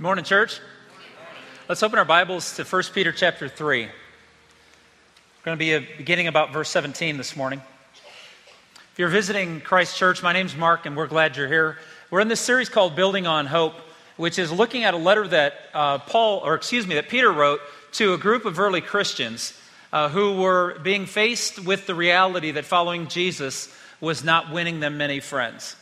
[0.00, 0.60] Morning, church.
[1.68, 3.82] Let's open our Bibles to 1 Peter chapter 3.
[3.84, 3.90] We're
[5.44, 7.60] going to be beginning about verse 17 this morning.
[8.92, 11.76] If you're visiting Christ Church, my name's Mark, and we're glad you're here.
[12.10, 13.74] We're in this series called Building on Hope,
[14.16, 17.60] which is looking at a letter that uh, Paul, or excuse me, that Peter wrote
[17.92, 19.52] to a group of early Christians
[19.92, 23.70] uh, who were being faced with the reality that following Jesus
[24.00, 25.76] was not winning them many friends,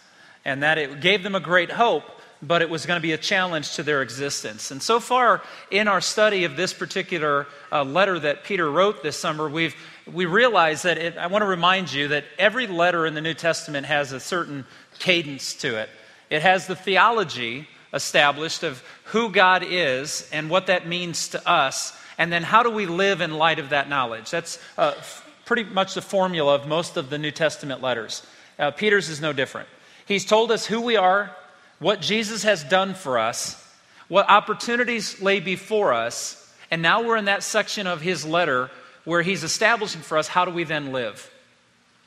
[0.45, 3.19] and that it gave them a great hope but it was going to be a
[3.19, 4.71] challenge to their existence.
[4.71, 9.17] And so far in our study of this particular uh, letter that Peter wrote this
[9.17, 9.75] summer, we've
[10.13, 13.35] we realize that it, I want to remind you that every letter in the New
[13.35, 14.65] Testament has a certain
[14.99, 15.91] cadence to it.
[16.31, 21.99] It has the theology established of who God is and what that means to us,
[22.19, 24.31] and then how do we live in light of that knowledge.
[24.31, 28.27] That's uh, f- pretty much the formula of most of the New Testament letters.
[28.59, 29.69] Uh, Peter's is no different.
[30.07, 31.35] He's told us who we are,
[31.79, 33.65] what Jesus has done for us,
[34.09, 38.71] what opportunities lay before us, and now we're in that section of his letter
[39.05, 41.31] where he's establishing for us how do we then live?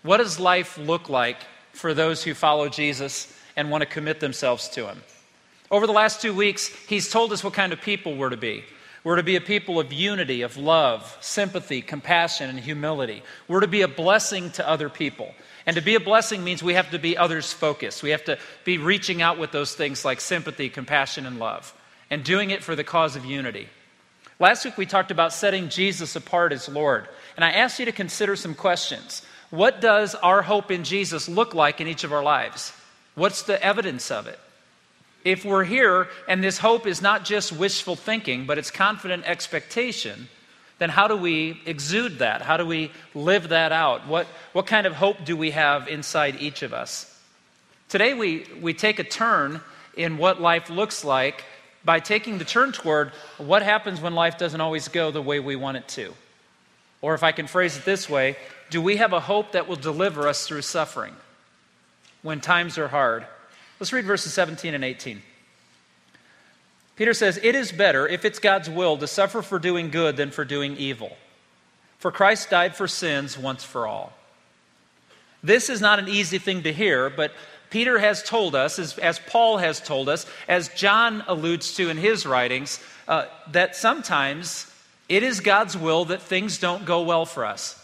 [0.03, 1.37] What does life look like
[1.73, 5.01] for those who follow Jesus and want to commit themselves to him?
[5.69, 8.63] Over the last two weeks, he's told us what kind of people we're to be.
[9.03, 13.23] We're to be a people of unity, of love, sympathy, compassion, and humility.
[13.47, 15.33] We're to be a blessing to other people.
[15.65, 18.01] And to be a blessing means we have to be others focused.
[18.01, 21.73] We have to be reaching out with those things like sympathy, compassion, and love,
[22.09, 23.69] and doing it for the cause of unity.
[24.39, 27.07] Last week we talked about setting Jesus apart as Lord.
[27.35, 29.21] And I asked you to consider some questions.
[29.51, 32.73] What does our hope in Jesus look like in each of our lives?
[33.13, 34.39] What's the evidence of it?
[35.23, 40.27] If we're here and this hope is not just wishful thinking, but it's confident expectation,
[40.81, 42.41] then how do we exude that?
[42.41, 44.07] How do we live that out?
[44.07, 47.05] What, what kind of hope do we have inside each of us?
[47.87, 49.61] Today, we, we take a turn
[49.95, 51.43] in what life looks like
[51.85, 55.55] by taking the turn toward what happens when life doesn't always go the way we
[55.55, 56.15] want it to.
[56.99, 58.35] Or if I can phrase it this way,
[58.71, 61.13] do we have a hope that will deliver us through suffering
[62.23, 63.23] when times are hard?
[63.79, 65.21] Let's read verses 17 and 18.
[67.01, 70.29] Peter says, It is better, if it's God's will, to suffer for doing good than
[70.29, 71.17] for doing evil.
[71.97, 74.13] For Christ died for sins once for all.
[75.41, 77.33] This is not an easy thing to hear, but
[77.71, 81.97] Peter has told us, as, as Paul has told us, as John alludes to in
[81.97, 84.71] his writings, uh, that sometimes
[85.09, 87.83] it is God's will that things don't go well for us.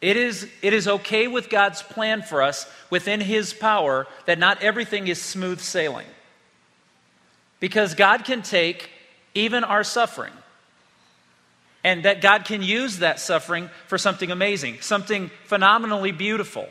[0.00, 4.60] It is, it is okay with God's plan for us within His power that not
[4.60, 6.06] everything is smooth sailing.
[7.60, 8.90] Because God can take
[9.34, 10.32] even our suffering,
[11.84, 16.68] and that God can use that suffering for something amazing, something phenomenally beautiful.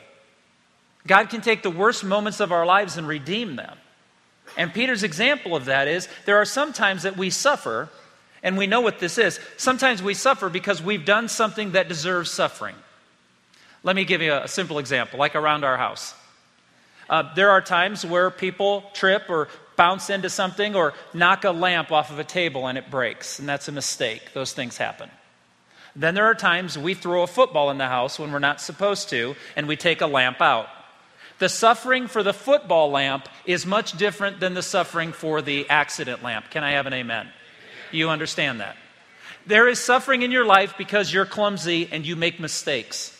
[1.06, 3.76] God can take the worst moments of our lives and redeem them.
[4.56, 7.88] And Peter's example of that is there are some times that we suffer,
[8.42, 9.40] and we know what this is.
[9.56, 12.76] Sometimes we suffer because we've done something that deserves suffering.
[13.82, 16.14] Let me give you a simple example, like around our house.
[17.08, 19.48] Uh, there are times where people trip or
[19.80, 23.48] bounce into something or knock a lamp off of a table and it breaks, and
[23.48, 24.34] that's a mistake.
[24.34, 25.08] Those things happen.
[25.96, 29.08] Then there are times we throw a football in the house when we're not supposed
[29.08, 30.66] to, and we take a lamp out.
[31.38, 36.22] The suffering for the football lamp is much different than the suffering for the accident
[36.22, 36.50] lamp.
[36.50, 37.30] Can I have an amen?
[37.90, 38.76] You understand that.
[39.46, 43.18] There is suffering in your life because you're clumsy and you make mistakes.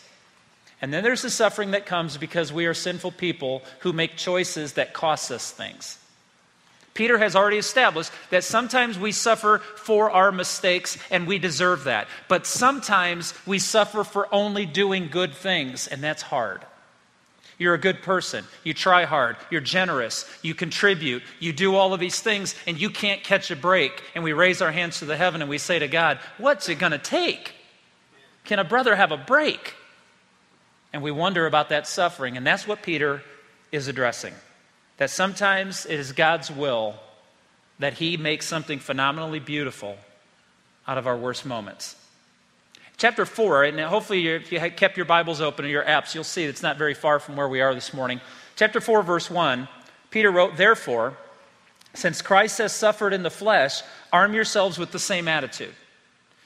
[0.79, 4.73] And then there's the suffering that comes because we are sinful people who make choices
[4.73, 5.97] that cost us things.
[6.93, 12.07] Peter has already established that sometimes we suffer for our mistakes and we deserve that.
[12.27, 16.65] But sometimes we suffer for only doing good things, and that's hard.
[17.57, 18.43] You're a good person.
[18.63, 19.37] You try hard.
[19.51, 20.29] You're generous.
[20.41, 21.21] You contribute.
[21.39, 24.03] You do all of these things, and you can't catch a break.
[24.15, 26.79] And we raise our hands to the heaven and we say to God, What's it
[26.79, 27.53] going to take?
[28.45, 29.75] Can a brother have a break?
[30.91, 33.21] And we wonder about that suffering, and that's what Peter
[33.71, 34.33] is addressing
[35.01, 36.93] that sometimes it is God's will
[37.79, 39.97] that He makes something phenomenally beautiful
[40.87, 41.95] out of our worst moments.
[42.97, 46.43] Chapter 4, and hopefully if you kept your Bibles open or your apps, you'll see
[46.43, 48.21] it's not very far from where we are this morning.
[48.55, 49.67] Chapter 4, verse 1,
[50.11, 51.17] Peter wrote, Therefore,
[51.95, 53.81] since Christ has suffered in the flesh,
[54.13, 55.73] arm yourselves with the same attitude.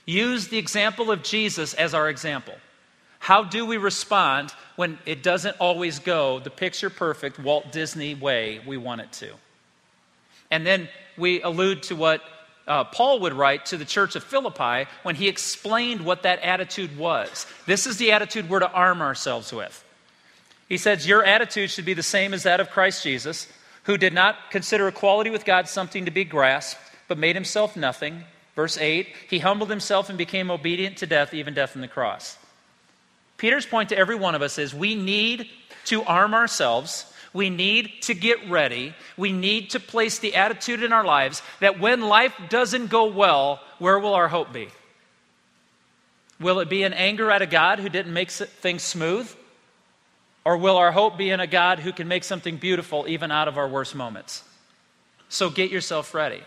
[0.06, 2.56] Use the example of Jesus as our example.
[3.25, 8.62] How do we respond when it doesn't always go the picture perfect Walt Disney way
[8.68, 9.31] we want it to?
[10.51, 10.88] And then
[11.18, 12.22] we allude to what
[12.68, 17.00] uh, Paul would write to the church of Philippi when he explained what that attitude
[17.00, 17.48] was.
[17.66, 19.83] This is the attitude we're to arm ourselves with.
[20.69, 23.48] He says, Your attitude should be the same as that of Christ Jesus,
[23.86, 28.24] who did not consider equality with God something to be grasped, but made himself nothing.
[28.56, 32.38] Verse 8, he humbled himself and became obedient to death, even death on the cross.
[33.38, 35.50] Peter's point to every one of us is we need
[35.86, 37.12] to arm ourselves.
[37.34, 38.94] We need to get ready.
[39.18, 43.60] We need to place the attitude in our lives that when life doesn't go well,
[43.80, 44.70] where will our hope be?
[46.40, 49.30] Will it be in anger at a God who didn't make things smooth?
[50.44, 53.48] Or will our hope be in a God who can make something beautiful even out
[53.48, 54.44] of our worst moments?
[55.28, 56.42] So get yourself ready.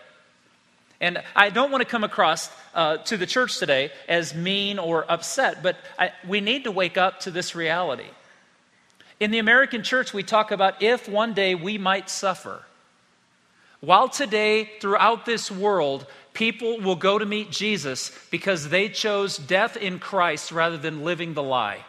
[1.01, 5.11] And I don't want to come across uh, to the church today as mean or
[5.11, 8.09] upset, but I, we need to wake up to this reality.
[9.21, 12.63] In the American church, we talk about if one day we might suffer.
[13.81, 19.77] While today, throughout this world, people will go to meet Jesus because they chose death
[19.77, 21.85] in Christ rather than living the lie.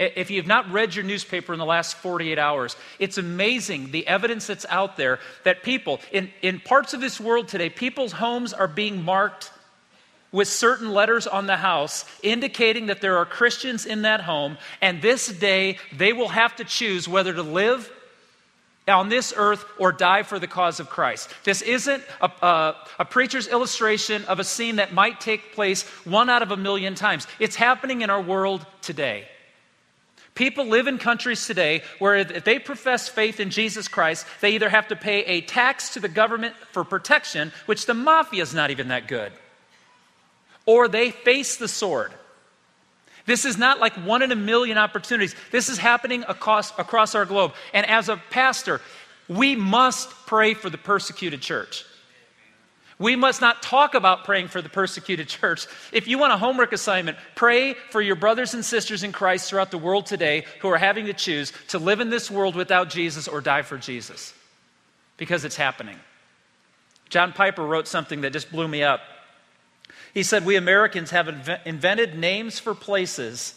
[0.00, 4.46] If you've not read your newspaper in the last 48 hours, it's amazing the evidence
[4.46, 8.66] that's out there that people, in, in parts of this world today, people's homes are
[8.66, 9.52] being marked
[10.32, 15.02] with certain letters on the house indicating that there are Christians in that home, and
[15.02, 17.92] this day they will have to choose whether to live
[18.88, 21.28] on this earth or die for the cause of Christ.
[21.44, 26.30] This isn't a, a, a, preacher's illustration of a scene that might take place one
[26.30, 27.26] out of a million times.
[27.38, 29.28] It's happening in our world today.
[30.34, 34.68] People live in countries today where if they profess faith in Jesus Christ, they either
[34.68, 38.70] have to pay a tax to the government for protection, which the mafia is not
[38.70, 39.32] even that good,
[40.66, 42.12] or they face the sword.
[43.26, 45.34] This is not like one in a million opportunities.
[45.52, 47.52] This is happening across, across our globe.
[47.74, 48.80] And as a pastor,
[49.28, 51.84] we must pray for the persecuted church.
[53.00, 55.66] We must not talk about praying for the persecuted church.
[55.90, 59.72] If you want a homework assignment, pray for your brothers and sisters in Christ throughout
[59.72, 63.26] the world today who are having to choose to live in this world without Jesus
[63.26, 64.34] or die for Jesus.
[65.16, 65.96] Because it's happening.
[67.08, 69.00] John Piper wrote something that just blew me up.
[70.12, 73.54] He said, We Americans have invented names for places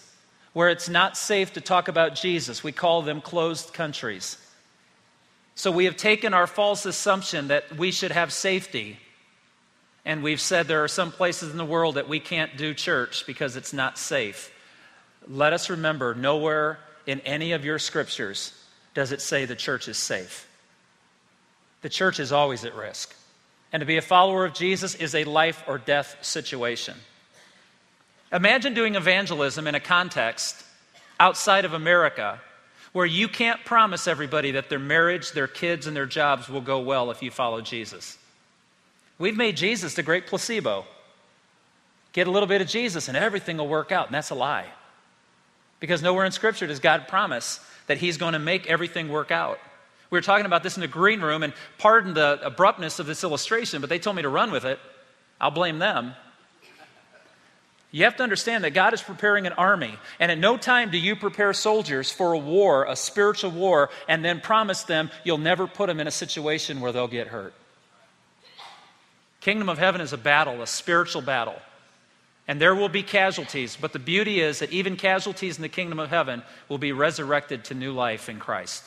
[0.53, 2.63] where it's not safe to talk about Jesus.
[2.63, 4.37] We call them closed countries.
[5.55, 8.99] So we have taken our false assumption that we should have safety
[10.05, 13.25] and we've said there are some places in the world that we can't do church
[13.25, 14.51] because it's not safe.
[15.27, 18.53] Let us remember nowhere in any of your scriptures
[18.93, 20.47] does it say the church is safe.
[21.81, 23.15] The church is always at risk.
[23.71, 26.95] And to be a follower of Jesus is a life or death situation.
[28.31, 30.63] Imagine doing evangelism in a context
[31.19, 32.39] outside of America
[32.91, 36.79] where you can't promise everybody that their marriage, their kids, and their jobs will go
[36.79, 38.17] well if you follow Jesus.
[39.23, 40.83] We've made Jesus the great placebo.
[42.11, 44.07] Get a little bit of Jesus and everything will work out.
[44.07, 44.65] And that's a lie.
[45.79, 49.59] Because nowhere in Scripture does God promise that He's going to make everything work out.
[50.09, 53.23] We were talking about this in the green room, and pardon the abruptness of this
[53.23, 54.77] illustration, but they told me to run with it.
[55.39, 56.15] I'll blame them.
[57.91, 60.97] You have to understand that God is preparing an army, and at no time do
[60.97, 65.65] you prepare soldiers for a war, a spiritual war, and then promise them you'll never
[65.65, 67.53] put them in a situation where they'll get hurt.
[69.43, 71.61] Kingdom of heaven is a battle, a spiritual battle.
[72.47, 75.99] And there will be casualties, but the beauty is that even casualties in the kingdom
[75.99, 78.85] of heaven will be resurrected to new life in Christ.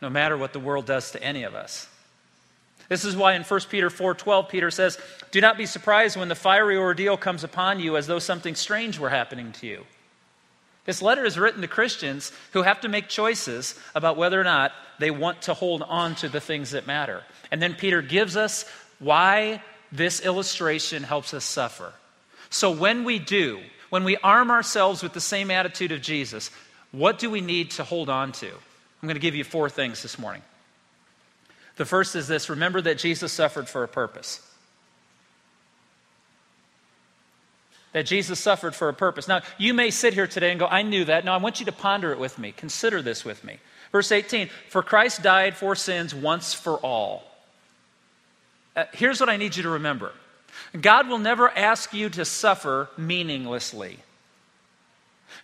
[0.00, 1.86] No matter what the world does to any of us.
[2.88, 4.98] This is why in 1 Peter 4:12 Peter says,
[5.30, 8.98] "Do not be surprised when the fiery ordeal comes upon you as though something strange
[8.98, 9.86] were happening to you."
[10.86, 14.72] This letter is written to Christians who have to make choices about whether or not
[14.98, 17.22] they want to hold on to the things that matter.
[17.52, 18.64] And then Peter gives us
[19.02, 21.92] why this illustration helps us suffer.
[22.50, 26.50] So, when we do, when we arm ourselves with the same attitude of Jesus,
[26.92, 28.46] what do we need to hold on to?
[28.46, 30.42] I'm going to give you four things this morning.
[31.76, 34.40] The first is this remember that Jesus suffered for a purpose.
[37.92, 39.28] That Jesus suffered for a purpose.
[39.28, 41.26] Now, you may sit here today and go, I knew that.
[41.26, 42.52] No, I want you to ponder it with me.
[42.52, 43.58] Consider this with me.
[43.90, 47.31] Verse 18 For Christ died for sins once for all
[48.76, 50.12] uh, here's what I need you to remember
[50.80, 53.98] God will never ask you to suffer meaninglessly.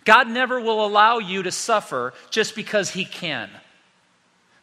[0.05, 3.49] God never will allow you to suffer just because He can.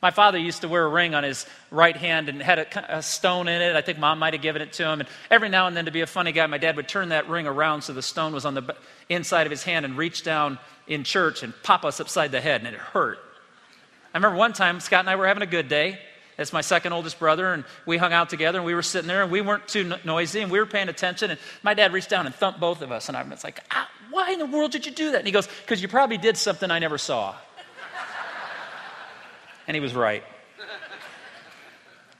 [0.02, 3.02] My father used to wear a ring on his right hand and had a, a,
[3.02, 3.74] stone in it.
[3.74, 5.00] I think mom might have given it to him.
[5.00, 7.28] And every now and then, to be a funny guy, my dad would turn that
[7.28, 8.76] ring around so the stone was on the
[9.08, 12.62] inside of his hand and reach down in church and pop us upside the head,
[12.62, 13.18] and it hurt.
[14.14, 15.98] I remember one time, Scott and I were having a good day.
[16.38, 19.22] It's my second oldest brother, and we hung out together, and we were sitting there,
[19.22, 21.30] and we weren't too noisy, and we were paying attention.
[21.30, 23.88] And my dad reached down and thumped both of us, and I was like, ah,
[24.10, 26.36] "Why in the world did you do that?" And he goes, "Because you probably did
[26.36, 27.34] something I never saw."
[29.66, 30.22] and he was right.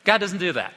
[0.05, 0.73] God doesn't do that.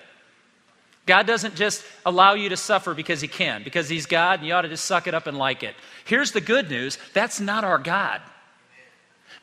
[1.05, 4.53] God doesn't just allow you to suffer because He can, because He's God and you
[4.53, 5.73] ought to just suck it up and like it.
[6.05, 8.21] Here's the good news that's not our God.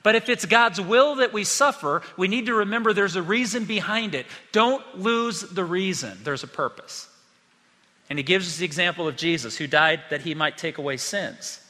[0.06, 3.64] But if it's God's will that we suffer, we need to remember there's a reason
[3.64, 4.26] behind it.
[4.52, 7.08] Don't lose the reason, there's a purpose.
[8.08, 10.96] And He gives us the example of Jesus, who died that He might take away
[10.96, 11.60] sins.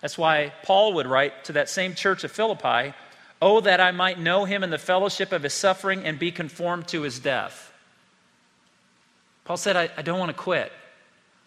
[0.00, 2.94] That's why Paul would write to that same church of Philippi,
[3.42, 6.88] Oh, that I might know Him in the fellowship of His suffering and be conformed
[6.88, 7.70] to His death.
[9.44, 10.72] Paul said, I, I don't want to quit.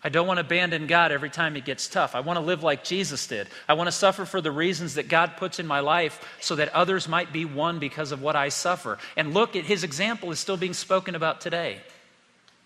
[0.06, 2.14] I don't want to abandon God every time it gets tough.
[2.14, 3.48] I want to live like Jesus did.
[3.68, 6.72] I want to suffer for the reasons that God puts in my life so that
[6.76, 9.00] others might be won because of what I suffer.
[9.18, 11.80] And look, at his example is still being spoken about today.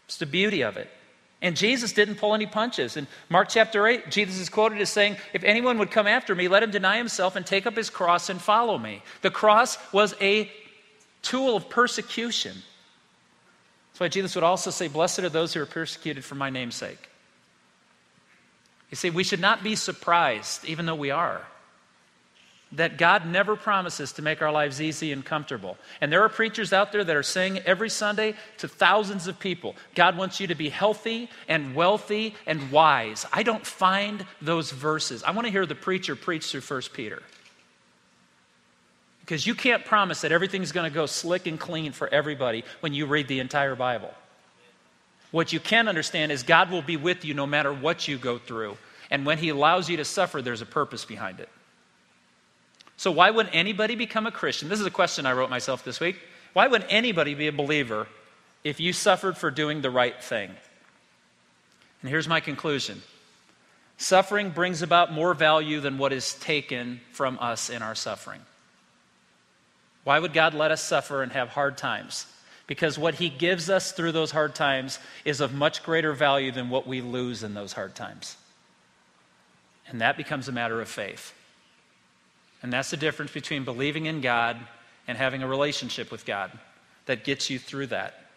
[0.06, 0.90] It's the beauty of it.
[1.42, 2.98] And Jesus didn't pull any punches.
[2.98, 6.50] In Mark chapter 8, Jesus is quoted as saying, If anyone would come after me,
[6.50, 9.02] let him deny himself and take up his cross and follow me.
[9.22, 10.52] The cross was a
[11.22, 12.58] tool of persecution.
[13.92, 16.76] That's why Jesus would also say, Blessed are those who are persecuted for my name's
[16.76, 17.09] sake.
[18.90, 21.42] You see, we should not be surprised, even though we are,
[22.72, 25.78] that God never promises to make our lives easy and comfortable.
[26.02, 29.76] And there are preachers out there that are saying every Sunday to thousands of people,
[29.96, 33.26] God wants you to be healthy and wealthy and wise.
[33.34, 35.24] I don't find those verses.
[35.24, 37.22] I want to hear the preacher preach through 1 Peter.
[39.22, 42.96] Because you can't promise that everything's going to go slick and clean for everybody when
[42.96, 44.12] you read the entire Bible.
[45.32, 48.38] What you can understand is God will be with you no matter what you go
[48.38, 48.78] through.
[49.12, 51.50] And when He allows you to suffer, there's a purpose behind it.
[52.98, 54.70] So, why would anybody become a Christian?
[54.70, 56.18] This is a question I wrote myself this week.
[56.54, 58.08] Why would anybody be a believer
[58.64, 60.52] if you suffered for doing the right thing?
[62.02, 63.02] And here's my conclusion
[63.98, 68.42] suffering brings about more value than what is taken from us in our suffering.
[70.04, 72.26] Why would God let us suffer and have hard times?
[72.70, 76.70] Because what He gives us through those hard times is of much greater value than
[76.70, 78.38] what we lose in those hard times.
[79.88, 81.34] And that becomes a matter of faith.
[82.62, 84.56] And that's the difference between believing in God
[85.08, 86.52] and having a relationship with God
[87.08, 88.30] that gets you through that.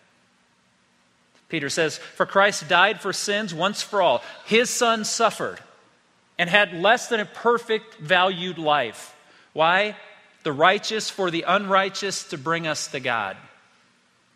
[1.50, 4.22] Peter says, For Christ died for sins once for all.
[4.46, 5.58] His son suffered
[6.38, 9.14] and had less than a perfect valued life.
[9.52, 9.94] Why?
[10.42, 13.36] the righteous for the unrighteous to bring us to God.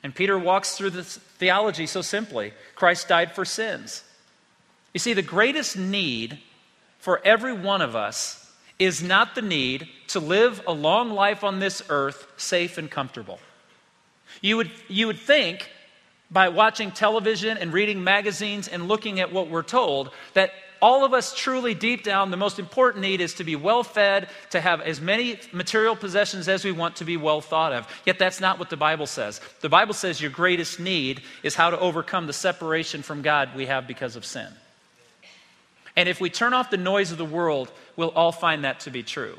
[0.03, 4.05] And Peter walks through this theology so simply Christ died for sins.
[4.95, 6.39] You see, the greatest need
[6.99, 8.43] for every one of us
[8.79, 13.39] is not the need to live a long life on this earth safe and comfortable.
[14.41, 15.71] You would, you would think
[16.31, 20.51] by watching television and reading magazines and looking at what we're told that
[20.81, 24.29] all of us truly deep down, the most important need is to be well fed,
[24.51, 27.89] to have as many material possessions as we want to be well thought of.
[28.05, 29.41] Yet that's not what the Bible says.
[29.61, 33.67] The Bible says your greatest need is how to overcome the separation from God we
[33.67, 34.49] have because of sin.
[35.97, 38.91] And if we turn off the noise of the world, we'll all find that to
[38.91, 39.39] be true.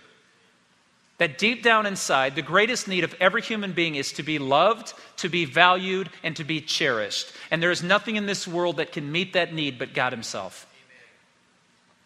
[1.20, 4.94] That deep down inside, the greatest need of every human being is to be loved,
[5.17, 7.32] to be valued, and to be cherished.
[7.50, 10.67] And there is nothing in this world that can meet that need but God Himself.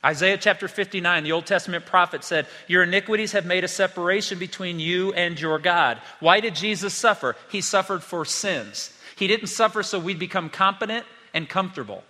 [0.04, 4.80] Isaiah chapter 59, the Old Testament prophet said, Your iniquities have made a separation between
[4.80, 6.00] you and your God.
[6.20, 7.36] Why did Jesus suffer?
[7.52, 8.98] He suffered for sins.
[9.16, 11.06] He didn't suffer so we'd become competent
[11.36, 12.04] and comfortable.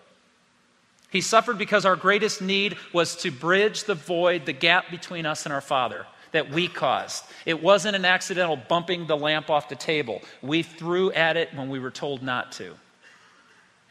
[1.10, 5.45] He suffered because our greatest need was to bridge the void, the gap between us
[5.45, 7.25] and our Father that we caused.
[7.45, 10.21] It wasn't an accidental bumping the lamp off the table.
[10.41, 12.74] We threw at it when we were told not to.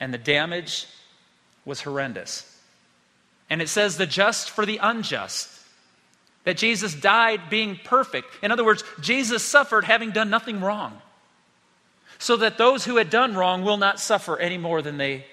[0.01, 0.87] And the damage
[1.67, 2.50] was horrendous.
[3.51, 5.49] And it says the just for the unjust.
[6.45, 8.29] That Jesus died being perfect.
[8.43, 11.03] In other words, Jesus suffered having done nothing wrong.
[12.19, 15.27] So that those who had done wrong will not suffer any more than they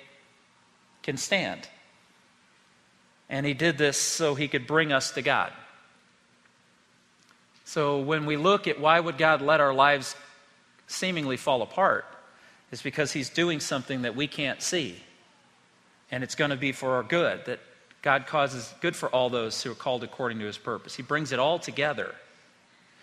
[1.03, 1.67] can stand.
[3.29, 5.53] And he did this so he could bring us to God.
[7.65, 10.15] So when we look at why would God let our lives
[10.87, 12.05] seemingly fall apart,
[12.71, 14.95] it's because he's doing something that we can't see.
[16.09, 17.43] And it's going to be for our good.
[17.45, 17.59] That
[18.07, 20.95] God causes good for all those who are called according to his purpose.
[20.95, 22.15] He brings it all together.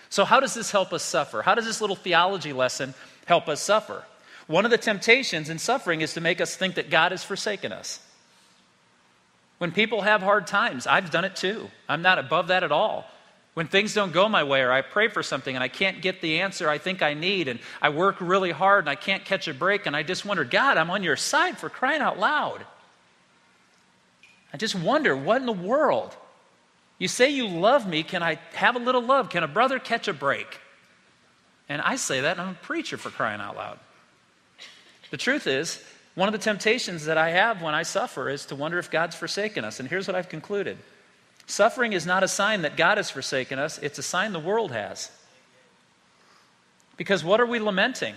[0.09, 1.43] So, how does this help us suffer?
[1.43, 2.95] How does this little theology lesson
[3.27, 4.03] help us suffer?
[4.47, 7.71] One of the temptations in suffering is to make us think that God has forsaken
[7.71, 8.01] us.
[9.59, 11.69] When people have hard times, I've done it too.
[11.87, 13.05] I'm not above that at all.
[13.53, 16.23] When things don't go my way, or I pray for something and I can't get
[16.23, 19.49] the answer I think I need, and I work really hard and I can't catch
[19.49, 22.65] a break, and I just wonder, God, I'm on your side for crying out loud.
[24.55, 26.17] I just wonder, what in the world?
[26.99, 28.05] You say you love me.
[28.05, 29.29] Can I have a little love?
[29.29, 30.61] Can a brother catch a break?
[31.69, 33.81] And I say that, and I'm a preacher for crying out loud.
[35.11, 35.83] The truth is,
[36.15, 39.17] one of the temptations that I have when I suffer is to wonder if God's
[39.17, 39.81] forsaken us.
[39.81, 40.79] And here's what I've concluded
[41.47, 44.71] suffering is not a sign that God has forsaken us, it's a sign the world
[44.71, 45.11] has.
[46.97, 48.15] Because what are we lamenting?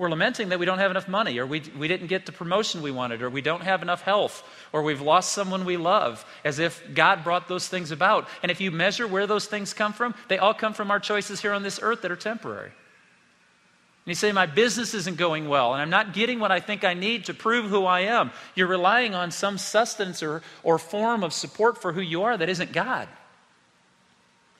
[0.00, 2.80] We're lamenting that we don't have enough money, or we, we didn't get the promotion
[2.80, 4.42] we wanted, or we don't have enough health,
[4.72, 8.26] or we've lost someone we love, as if God brought those things about.
[8.42, 11.42] And if you measure where those things come from, they all come from our choices
[11.42, 12.70] here on this earth that are temporary.
[12.70, 16.82] And you say, My business isn't going well, and I'm not getting what I think
[16.82, 18.30] I need to prove who I am.
[18.54, 22.48] You're relying on some sustenance or, or form of support for who you are that
[22.48, 23.06] isn't God.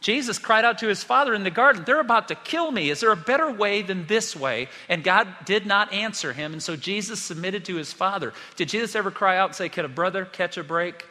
[0.01, 2.89] Jesus cried out to his father in the garden, They're about to kill me.
[2.89, 4.69] Is there a better way than this way?
[4.89, 6.55] And God did not answer him.
[6.55, 8.33] And so Jesus submitted to his father.
[8.57, 11.05] Did Jesus ever cry out and say, Can a brother catch a break?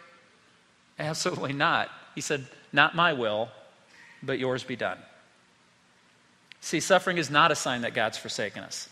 [0.98, 1.90] Absolutely not.
[2.16, 3.50] He said, Not my will,
[4.24, 4.98] but yours be done.
[6.62, 8.90] See, suffering is not a sign that God's forsaken us,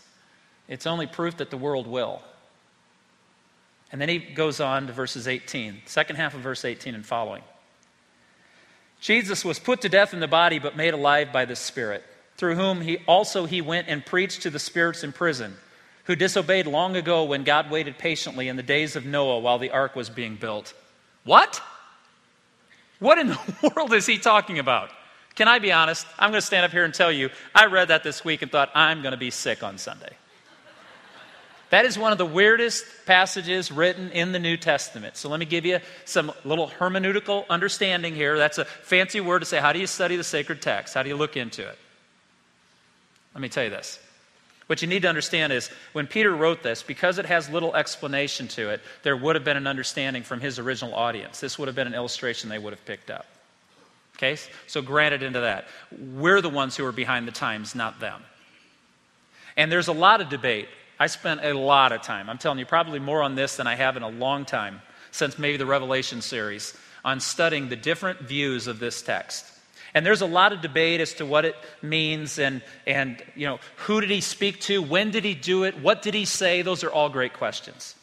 [0.68, 2.22] it's only proof that the world will.
[3.90, 7.42] And then he goes on to verses 18, second half of verse 18 and following.
[9.00, 12.04] Jesus was put to death in the body, but made alive by the Spirit,
[12.36, 15.56] through whom he also he went and preached to the spirits in prison,
[16.04, 19.70] who disobeyed long ago when God waited patiently in the days of Noah while the
[19.70, 20.74] ark was being built.
[21.24, 21.62] What?
[22.98, 23.28] What in
[23.62, 24.90] the world is he talking about?
[25.34, 26.04] Can I be honest?
[26.18, 28.50] I'm going to stand up here and tell you, I read that this week and
[28.50, 30.12] thought, I'm going to be sick on Sunday.
[31.70, 35.16] That is one of the weirdest passages written in the New Testament.
[35.16, 38.38] So let me give you some little hermeneutical understanding here.
[38.38, 40.94] That's a fancy word to say, how do you study the sacred text?
[40.94, 41.78] How do you look into it?
[43.34, 43.98] Let me tell you this.
[44.66, 48.48] What you need to understand is when Peter wrote this, because it has little explanation
[48.48, 51.40] to it, there would have been an understanding from his original audience.
[51.40, 53.26] This would have been an illustration they would have picked up.
[54.16, 54.36] Okay?
[54.66, 55.66] So granted into that.
[56.16, 58.22] We're the ones who are behind the times, not them.
[59.56, 60.68] And there's a lot of debate
[60.98, 63.76] I spent a lot of time, I'm telling you, probably more on this than I
[63.76, 68.66] have in a long time, since maybe the Revelation series, on studying the different views
[68.66, 69.44] of this text.
[69.94, 73.58] And there's a lot of debate as to what it means and, and you know,
[73.76, 74.82] who did he speak to?
[74.82, 75.80] When did he do it?
[75.80, 76.62] What did he say?
[76.62, 77.94] Those are all great questions.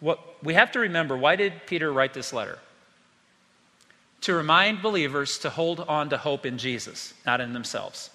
[0.00, 2.58] What we have to remember why did Peter write this letter?
[4.22, 8.10] To remind believers to hold on to hope in Jesus, not in themselves.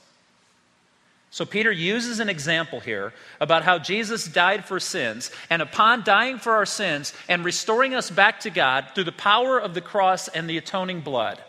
[1.34, 6.38] So, Peter uses an example here about how Jesus died for sins, and upon dying
[6.38, 10.28] for our sins and restoring us back to God through the power of the cross
[10.28, 11.44] and the atoning blood,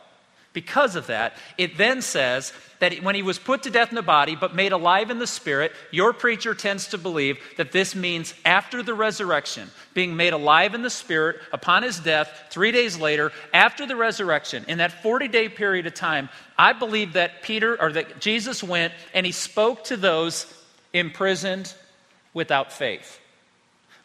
[0.55, 4.03] because of that, it then says that when he was put to death in the
[4.03, 8.33] body but made alive in the spirit, your preacher tends to believe that this means
[8.45, 13.33] after the resurrection, being made alive in the spirit upon his death, three days later,
[13.53, 17.93] after the resurrection, in that 40 day period of time, I believe that Peter or
[17.93, 20.47] that Jesus went and he spoke to those
[20.93, 21.75] imprisoned
[22.33, 23.21] without faith.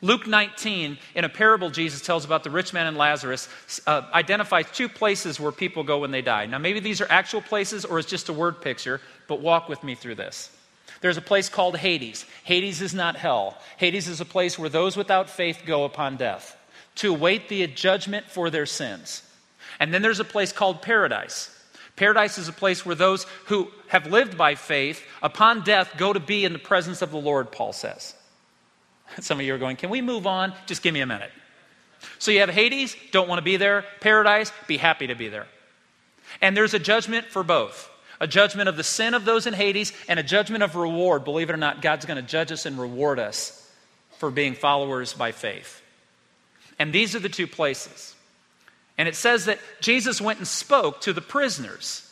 [0.02, 3.50] Luke 19, in a parable Jesus tells about the rich man and Lazarus,
[3.86, 6.46] uh, identifies two places where people go when they die.
[6.46, 9.84] Now, maybe these are actual places or it's just a word picture, but walk with
[9.84, 10.56] me through this.
[11.02, 12.26] There's a place called Hades.
[12.44, 13.58] Hades is not hell.
[13.78, 16.56] Hades is a place where those without faith go upon death
[16.96, 19.24] to await the judgment for their sins.
[19.80, 21.56] And then there's a place called paradise.
[21.96, 26.20] Paradise is a place where those who have lived by faith upon death go to
[26.20, 28.16] be in the presence of the Lord, Paul says.
[29.20, 30.54] Some of you are going, Can we move on?
[30.66, 31.32] Just give me a minute.
[32.18, 33.84] So you have Hades, don't want to be there.
[34.00, 35.48] Paradise, be happy to be there.
[36.42, 37.90] And there's a judgment for both
[38.22, 41.24] a judgment of the sin of those in Hades and a judgment of reward.
[41.24, 43.72] Believe it or not, God's going to judge us and reward us
[44.18, 45.82] for being followers by faith.
[46.78, 48.16] And these are the two places.
[48.98, 52.09] And it says that Jesus went and spoke to the prisoners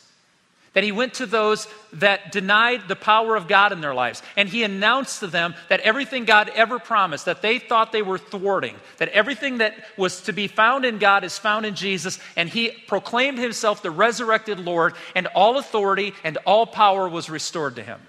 [0.74, 4.22] that he went to those that denied the power of God in their lives.
[4.36, 8.18] And he announced to them that everything God ever promised, that they thought they were
[8.18, 12.18] thwarting, that everything that was to be found in God is found in Jesus.
[12.36, 17.76] And he proclaimed himself the resurrected Lord, and all authority and all power was restored
[17.76, 18.00] to him.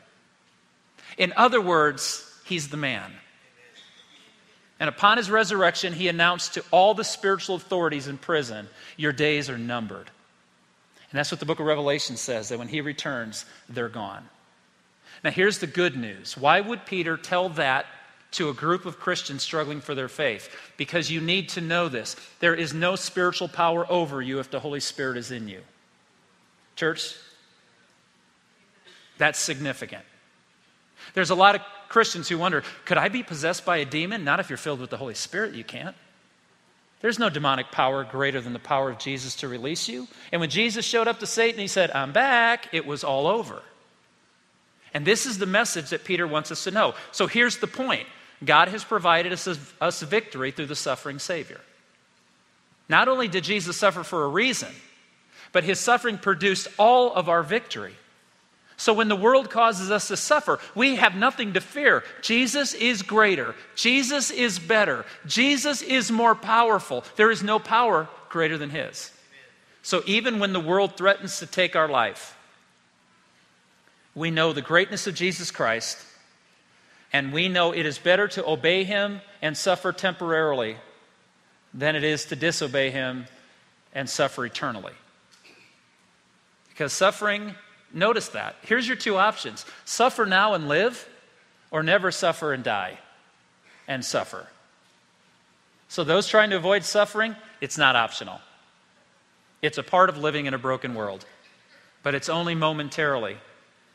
[1.17, 3.11] In other words, he's the man.
[4.79, 9.49] And upon his resurrection, he announced to all the spiritual authorities in prison, Your days
[9.49, 10.09] are numbered.
[11.11, 14.29] And that's what the book of Revelation says that when he returns, they're gone.
[15.23, 16.37] Now, here's the good news.
[16.37, 17.87] Why would Peter tell that
[18.31, 20.55] to a group of Christians struggling for their faith?
[20.77, 22.15] Because you need to know this.
[22.39, 25.61] There is no spiritual power over you if the Holy Spirit is in you.
[26.75, 27.15] Church,
[29.17, 30.05] that's significant.
[31.13, 34.23] There's a lot of Christians who wonder could I be possessed by a demon?
[34.23, 35.95] Not if you're filled with the Holy Spirit, you can't.
[37.01, 40.07] There's no demonic power greater than the power of Jesus to release you.
[40.31, 43.61] And when Jesus showed up to Satan, he said, I'm back, it was all over.
[44.93, 46.95] And this is the message that Peter wants us to know.
[47.11, 48.07] So here's the point
[48.43, 49.47] God has provided us,
[49.79, 51.61] us victory through the suffering Savior.
[52.89, 54.69] Not only did Jesus suffer for a reason,
[55.51, 57.95] but his suffering produced all of our victory.
[58.79, 62.01] So when the world causes us to suffer, we have nothing to fear.
[62.21, 63.53] Jesus is greater.
[63.75, 65.03] Jesus is better.
[65.25, 67.03] Jesus is more powerful.
[67.17, 69.11] There is no power greater than his.
[69.81, 72.37] So even when the world threatens to take our life,
[74.15, 75.97] we know the greatness of Jesus Christ,
[77.11, 80.77] and we know it is better to obey him and suffer temporarily
[81.73, 83.25] than it is to disobey him
[83.93, 84.93] and suffer eternally.
[86.69, 87.55] Because suffering,
[87.93, 88.55] notice that.
[88.61, 91.07] Here's your two options suffer now and live,
[91.71, 92.99] or never suffer and die
[93.87, 94.47] and suffer.
[95.87, 98.39] So, those trying to avoid suffering, it's not optional.
[99.61, 101.25] It's a part of living in a broken world,
[102.03, 103.37] but it's only momentarily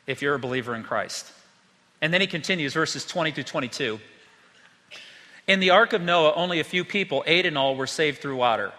[0.07, 1.33] if you're a believer in Christ.
[2.03, 4.01] And then he continues, verses 20 through 22.
[5.47, 8.37] In the ark of Noah, only a few people, eight in all, were saved through
[8.37, 8.73] water.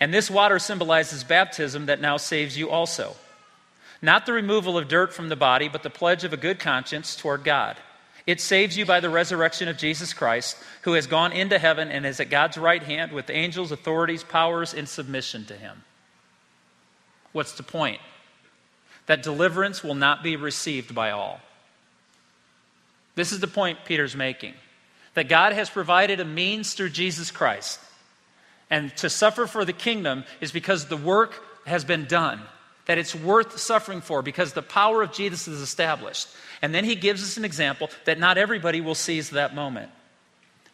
[0.00, 3.16] And this water symbolizes baptism that now saves you also.
[4.04, 7.16] Not the removal of dirt from the body, but the pledge of a good conscience
[7.16, 7.76] toward God.
[8.26, 12.06] It saves you by the resurrection of Jesus Christ, who has gone into heaven and
[12.06, 15.82] is at God's right hand with angels, authorities, powers in submission to him.
[17.32, 18.00] What's the point?
[19.06, 21.40] that deliverance will not be received by all.
[23.14, 24.54] This is the point Peter's making
[25.14, 27.78] that God has provided a means through Jesus Christ.
[28.68, 32.40] And to suffer for the kingdom is because the work has been done,
[32.86, 36.28] that it's worth suffering for because the power of Jesus is established.
[36.62, 39.90] And then he gives us an example that not everybody will seize that moment.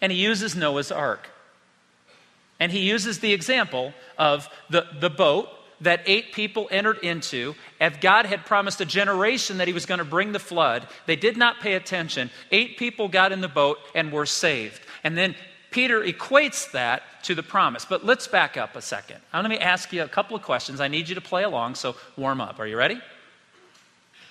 [0.01, 1.29] And he uses Noah's ark.
[2.59, 5.49] And he uses the example of the, the boat
[5.81, 7.55] that eight people entered into.
[7.81, 11.17] If God had promised a generation that he was going to bring the flood, they
[11.17, 12.31] did not pay attention.
[12.51, 14.83] Eight people got in the boat and were saved.
[15.03, 15.35] And then
[15.71, 17.85] Peter equates that to the promise.
[17.85, 19.21] But let's back up a second.
[19.33, 20.81] Now, let me ask you a couple of questions.
[20.81, 22.59] I need you to play along, so warm up.
[22.59, 23.01] Are you ready?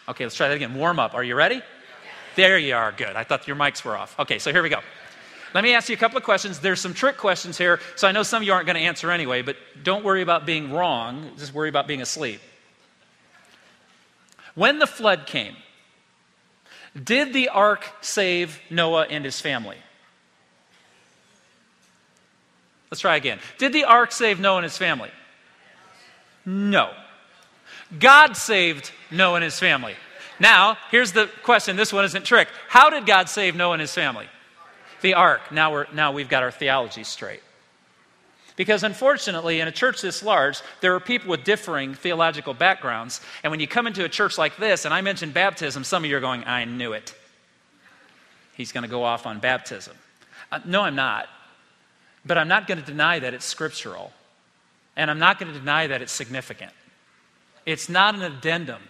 [0.08, 0.75] Okay, let's try that again.
[0.75, 1.13] Warm up.
[1.13, 1.62] Are you ready?
[2.36, 2.91] There you are.
[2.91, 3.15] Good.
[3.15, 4.19] I thought your mics were off.
[4.19, 4.80] Okay, so here we go.
[5.54, 6.60] Let me ask you a couple of questions.
[6.60, 9.10] There's some trick questions here, so I know some of you aren't going to answer
[9.10, 12.39] anyway, but don't worry about being wrong, just worry about being asleep.
[14.54, 15.56] When the flood came,
[17.02, 19.78] did the ark save Noah and his family?
[22.91, 23.39] Let's try again.
[23.58, 25.12] Did the ark save Noah and his family?
[26.45, 26.91] No.
[27.99, 29.95] God saved Noah and his family.
[30.39, 31.75] Now, here's the question.
[31.75, 32.47] This one isn't trick.
[32.67, 34.28] How did God save Noah and his family?
[35.02, 35.52] the ark.
[35.52, 37.41] Now, we're, now we've got our theology straight.
[38.56, 43.21] Because unfortunately, in a church this large, there are people with differing theological backgrounds.
[43.43, 46.10] And when you come into a church like this, and I mentioned baptism, some of
[46.10, 47.15] you are going, I knew it.
[48.56, 49.95] He's going to go off on baptism.
[50.52, 51.30] Uh, no, I'm not.
[52.25, 54.12] But I'm not going to deny that it's scriptural.
[54.95, 56.71] And I'm not going to deny that it's significant.
[57.65, 58.82] It's not an addendum,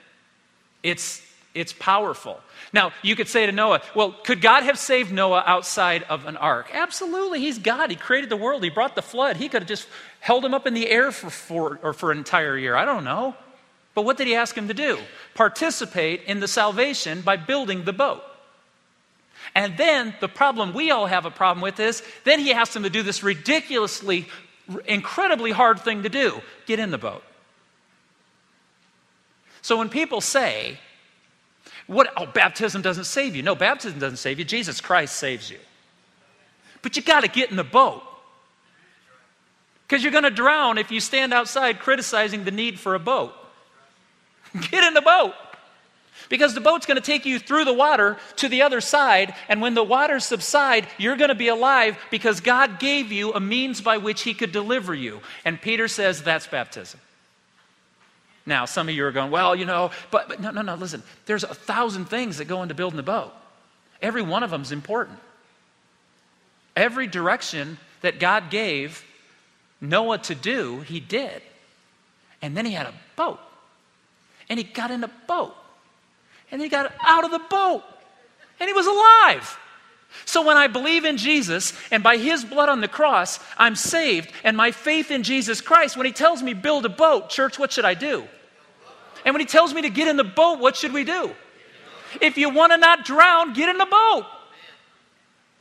[0.83, 1.21] it's
[1.55, 2.39] it's powerful.
[2.73, 6.37] Now, you could say to Noah, well, could God have saved Noah outside of an
[6.37, 6.69] ark?
[6.71, 7.39] Absolutely.
[7.39, 7.89] He's God.
[7.89, 8.63] He created the world.
[8.63, 9.35] He brought the flood.
[9.35, 9.87] He could have just
[10.19, 12.75] held him up in the air for four, or for an entire year.
[12.75, 13.35] I don't know.
[13.95, 14.99] But what did he ask him to do?
[15.33, 18.23] Participate in the salvation by building the boat.
[19.55, 22.83] And then the problem we all have a problem with is then he asked them
[22.83, 24.27] to do this ridiculously,
[24.85, 27.23] incredibly hard thing to do get in the boat.
[29.61, 30.79] So when people say,
[31.87, 32.13] what?
[32.15, 33.41] Oh, baptism doesn't save you.
[33.41, 34.45] No, baptism doesn't save you.
[34.45, 35.57] Jesus Christ saves you.
[36.81, 38.03] But you got to get in the boat.
[39.87, 43.33] Because you're going to drown if you stand outside criticizing the need for a boat.
[44.69, 45.33] Get in the boat.
[46.29, 49.61] Because the boat's going to take you through the water to the other side, and
[49.61, 53.81] when the waters subside, you're going to be alive because God gave you a means
[53.81, 55.21] by which He could deliver you.
[55.43, 56.99] And Peter says that's baptism.
[58.45, 61.03] Now, some of you are going, well, you know, but, but no, no, no, listen.
[61.25, 63.33] There's a thousand things that go into building a boat.
[64.01, 65.19] Every one of them is important.
[66.75, 69.03] Every direction that God gave
[69.81, 71.41] Noah to do, he did.
[72.41, 73.39] And then he had a boat.
[74.47, 75.55] And he got in a boat.
[76.51, 77.83] And he got out of the boat.
[78.59, 79.57] And he was alive.
[80.25, 84.31] So when I believe in Jesus and by his blood on the cross, I'm saved,
[84.43, 87.71] and my faith in Jesus Christ, when he tells me build a boat, church, what
[87.71, 88.27] should I do?
[89.25, 91.31] And when he tells me to get in the boat, what should we do?
[92.21, 94.25] If you want to not drown, get in the boat.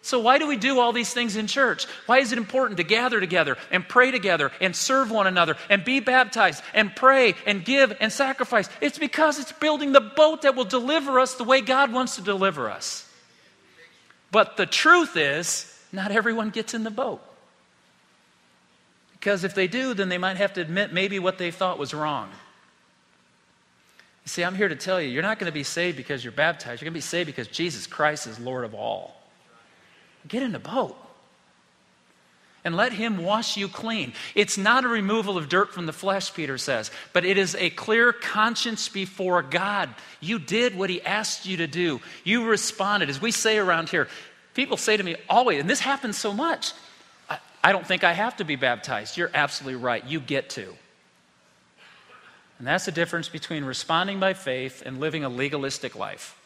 [0.03, 1.87] So, why do we do all these things in church?
[2.07, 5.85] Why is it important to gather together and pray together and serve one another and
[5.85, 8.69] be baptized and pray and give and sacrifice?
[8.81, 12.23] It's because it's building the boat that will deliver us the way God wants to
[12.23, 13.11] deliver us.
[14.31, 17.21] But the truth is, not everyone gets in the boat.
[19.13, 21.93] Because if they do, then they might have to admit maybe what they thought was
[21.93, 22.29] wrong.
[24.25, 26.33] You see, I'm here to tell you, you're not going to be saved because you're
[26.33, 26.81] baptized.
[26.81, 29.18] You're going to be saved because Jesus Christ is Lord of all.
[30.29, 30.97] Get in the boat
[32.65, 34.13] and let him wash you clean.
[34.35, 37.71] It's not a removal of dirt from the flesh, Peter says, but it is a
[37.71, 39.89] clear conscience before God.
[40.21, 43.09] You did what he asked you to do, you responded.
[43.09, 44.09] As we say around here,
[44.55, 46.73] people say to me always, and this happens so much,
[47.31, 49.17] I, I don't think I have to be baptized.
[49.17, 50.05] You're absolutely right.
[50.05, 50.75] You get to.
[52.59, 56.38] And that's the difference between responding by faith and living a legalistic life.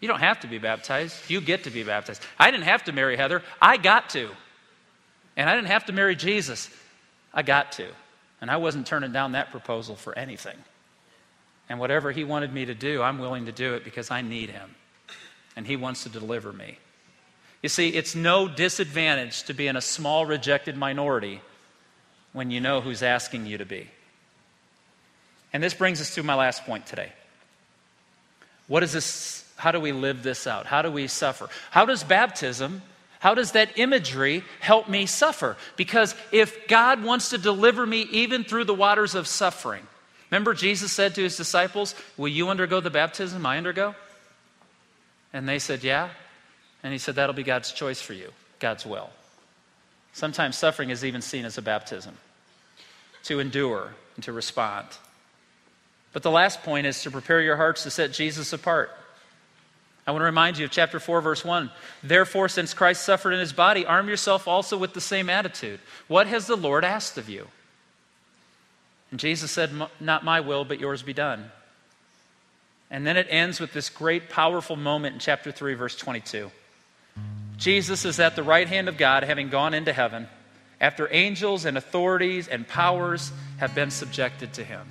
[0.00, 1.16] You don't have to be baptized.
[1.28, 2.22] You get to be baptized.
[2.38, 3.42] I didn't have to marry Heather.
[3.60, 4.28] I got to.
[5.36, 6.70] And I didn't have to marry Jesus.
[7.32, 7.88] I got to.
[8.40, 10.56] And I wasn't turning down that proposal for anything.
[11.68, 14.50] And whatever he wanted me to do, I'm willing to do it because I need
[14.50, 14.74] him.
[15.56, 16.78] And he wants to deliver me.
[17.62, 21.40] You see, it's no disadvantage to be in a small rejected minority
[22.32, 23.88] when you know who's asking you to be.
[25.52, 27.10] And this brings us to my last point today.
[28.68, 30.66] What is this how do we live this out?
[30.66, 31.48] How do we suffer?
[31.70, 32.82] How does baptism,
[33.18, 35.56] how does that imagery help me suffer?
[35.76, 39.86] Because if God wants to deliver me even through the waters of suffering,
[40.30, 43.94] remember Jesus said to his disciples, Will you undergo the baptism I undergo?
[45.32, 46.10] And they said, Yeah.
[46.82, 49.10] And he said, That'll be God's choice for you, God's will.
[50.12, 52.16] Sometimes suffering is even seen as a baptism
[53.24, 54.86] to endure and to respond.
[56.12, 58.90] But the last point is to prepare your hearts to set Jesus apart.
[60.06, 61.70] I want to remind you of chapter 4, verse 1.
[62.02, 65.80] Therefore, since Christ suffered in his body, arm yourself also with the same attitude.
[66.06, 67.48] What has the Lord asked of you?
[69.10, 71.50] And Jesus said, Not my will, but yours be done.
[72.88, 76.52] And then it ends with this great, powerful moment in chapter 3, verse 22.
[77.56, 80.28] Jesus is at the right hand of God, having gone into heaven,
[80.80, 84.86] after angels and authorities and powers have been subjected to him.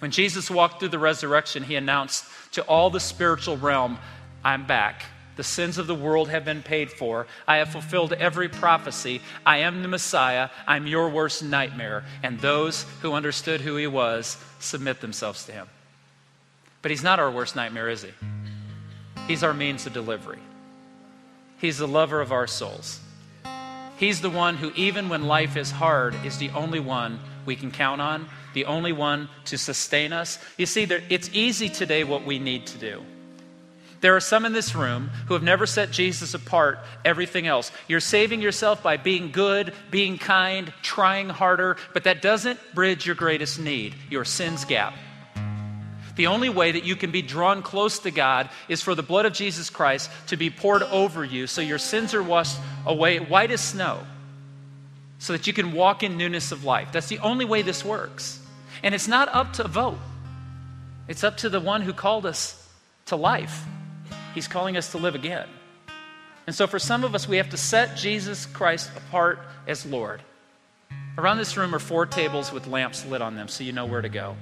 [0.00, 3.98] When Jesus walked through the resurrection, he announced to all the spiritual realm,
[4.42, 5.04] I'm back.
[5.36, 7.26] The sins of the world have been paid for.
[7.46, 9.22] I have fulfilled every prophecy.
[9.46, 10.50] I am the Messiah.
[10.66, 12.04] I'm your worst nightmare.
[12.22, 15.68] And those who understood who he was submit themselves to him.
[16.82, 18.10] But he's not our worst nightmare, is he?
[19.28, 20.40] He's our means of delivery.
[21.58, 23.00] He's the lover of our souls.
[23.98, 27.70] He's the one who, even when life is hard, is the only one we can
[27.70, 30.38] count on, the only one to sustain us.
[30.56, 33.02] You see, there, it's easy today what we need to do.
[34.00, 37.70] There are some in this room who have never set Jesus apart, everything else.
[37.86, 43.14] You're saving yourself by being good, being kind, trying harder, but that doesn't bridge your
[43.14, 44.94] greatest need, your sin's gap.
[46.16, 49.26] The only way that you can be drawn close to God is for the blood
[49.26, 53.50] of Jesus Christ to be poured over you so your sins are washed away white
[53.50, 54.00] as snow
[55.18, 56.88] so that you can walk in newness of life.
[56.92, 58.39] That's the only way this works.
[58.82, 59.98] And it's not up to vote,
[61.08, 62.68] it's up to the one who called us
[63.06, 63.64] to life.
[64.34, 65.48] He's calling us to live again.
[66.46, 70.22] And so, for some of us, we have to set Jesus Christ apart as Lord.
[71.18, 74.00] Around this room are four tables with lamps lit on them so you know where
[74.00, 74.36] to go.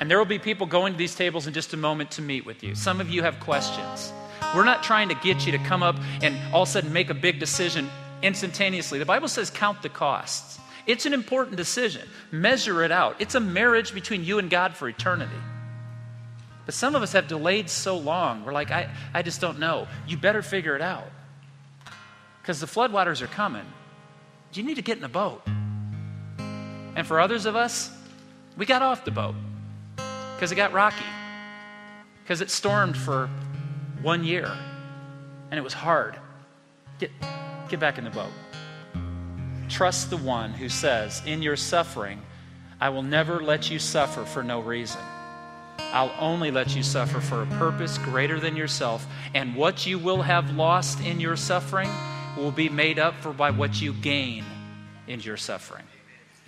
[0.00, 2.46] And there will be people going to these tables in just a moment to meet
[2.46, 2.74] with you.
[2.74, 4.12] Some of you have questions.
[4.54, 7.10] We're not trying to get you to come up and all of a sudden make
[7.10, 7.88] a big decision
[8.22, 8.98] instantaneously.
[8.98, 10.58] The Bible says count the costs.
[10.86, 12.08] It's an important decision.
[12.30, 13.16] Measure it out.
[13.20, 15.36] It's a marriage between you and God for eternity.
[16.66, 19.88] But some of us have delayed so long, we're like, I, I just don't know.
[20.06, 21.10] You better figure it out.
[22.40, 23.64] Because the floodwaters are coming.
[24.52, 25.42] You need to get in a boat.
[26.96, 27.90] And for others of us,
[28.56, 29.34] we got off the boat
[30.34, 31.04] because it got rocky,
[32.22, 33.28] because it stormed for
[34.02, 34.50] one year
[35.50, 36.18] and it was hard.
[36.98, 37.10] Get,
[37.70, 38.32] Get back in the boat.
[39.70, 42.20] Trust the one who says, In your suffering,
[42.80, 45.00] I will never let you suffer for no reason.
[45.78, 49.06] I'll only let you suffer for a purpose greater than yourself.
[49.32, 51.90] And what you will have lost in your suffering
[52.36, 54.44] will be made up for by what you gain
[55.06, 55.84] in your suffering.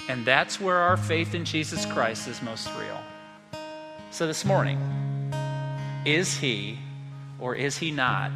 [0.08, 3.00] And that's where our faith in Jesus Christ is most real.
[4.10, 4.78] So this morning,
[6.04, 6.78] is he
[7.38, 8.30] or is he not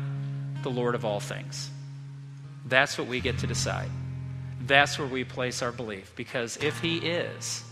[0.63, 1.71] the Lord of all things?
[2.67, 3.91] That's what we get to decide.
[4.63, 6.13] That's where we place our belief.
[6.17, 7.65] Because if He is,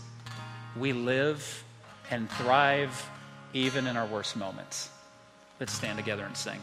[0.77, 1.63] we live
[2.11, 3.09] and thrive
[3.53, 4.89] even in our worst moments.
[5.59, 6.59] Let's stand together and sing.